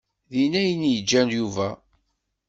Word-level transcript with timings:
Din 0.31 0.53
ay 0.61 0.71
n-yeǧǧa 0.73 1.21
Yuba. 1.35 1.67